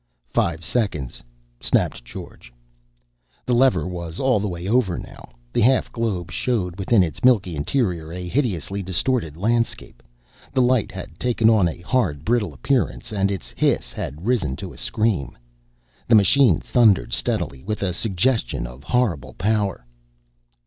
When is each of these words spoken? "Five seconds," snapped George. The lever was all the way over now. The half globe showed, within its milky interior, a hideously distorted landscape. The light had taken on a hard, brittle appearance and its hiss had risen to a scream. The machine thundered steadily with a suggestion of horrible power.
"Five 0.33 0.65
seconds," 0.65 1.21
snapped 1.59 2.03
George. 2.03 2.51
The 3.45 3.53
lever 3.53 3.85
was 3.87 4.19
all 4.19 4.39
the 4.39 4.47
way 4.47 4.67
over 4.67 4.97
now. 4.97 5.33
The 5.53 5.61
half 5.61 5.91
globe 5.91 6.31
showed, 6.31 6.79
within 6.79 7.03
its 7.03 7.23
milky 7.23 7.55
interior, 7.55 8.11
a 8.11 8.27
hideously 8.27 8.81
distorted 8.81 9.37
landscape. 9.37 10.01
The 10.53 10.61
light 10.63 10.91
had 10.91 11.19
taken 11.19 11.51
on 11.51 11.67
a 11.67 11.81
hard, 11.81 12.25
brittle 12.25 12.51
appearance 12.51 13.13
and 13.13 13.29
its 13.29 13.53
hiss 13.55 13.93
had 13.93 14.25
risen 14.25 14.55
to 14.55 14.73
a 14.73 14.77
scream. 14.79 15.37
The 16.07 16.15
machine 16.15 16.59
thundered 16.59 17.13
steadily 17.13 17.63
with 17.63 17.83
a 17.83 17.93
suggestion 17.93 18.65
of 18.65 18.83
horrible 18.83 19.35
power. 19.35 19.85